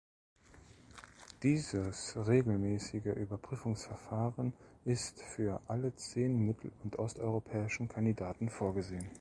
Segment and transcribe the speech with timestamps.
[1.43, 4.51] Dieses regelmäßige Überprüfungsverfahren
[4.83, 9.07] ist für alle zehn mittel- und osteuropäischen Kandidaten vorgesehen.